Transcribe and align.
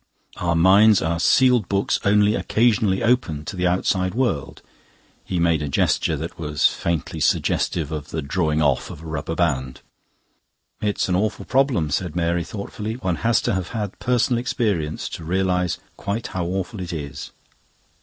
Our 0.37 0.55
minds 0.55 0.99
are 1.03 1.19
sealed 1.19 1.69
books 1.69 1.99
only 2.03 2.33
occasionally 2.33 3.03
opened 3.03 3.45
to 3.45 3.55
the 3.55 3.67
outside 3.67 4.15
world." 4.15 4.63
He 5.23 5.37
made 5.39 5.61
a 5.61 5.69
gesture 5.69 6.17
that 6.17 6.39
was 6.39 6.65
faintly 6.65 7.19
suggestive 7.19 7.91
of 7.91 8.09
the 8.09 8.23
drawing 8.23 8.63
off 8.63 8.89
of 8.89 9.03
a 9.03 9.05
rubber 9.05 9.35
band. 9.35 9.81
"It's 10.81 11.07
an 11.07 11.15
awful 11.15 11.45
problem," 11.45 11.91
said 11.91 12.15
Mary 12.15 12.43
thoughtfully. 12.43 12.93
"One 12.95 13.17
has 13.17 13.43
to 13.43 13.53
have 13.53 13.67
had 13.77 13.99
personal 13.99 14.39
experience 14.39 15.07
to 15.09 15.23
realise 15.23 15.77
quite 15.97 16.25
how 16.33 16.47
awful 16.47 16.79
it 16.81 16.91
is." 16.93 17.29